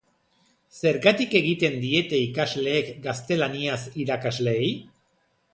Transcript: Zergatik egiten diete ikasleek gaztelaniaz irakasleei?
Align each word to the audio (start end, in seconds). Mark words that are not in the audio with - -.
Zergatik 0.91 1.35
egiten 1.41 1.77
diete 1.83 2.23
ikasleek 2.29 2.91
gaztelaniaz 3.07 3.79
irakasleei? 4.07 4.77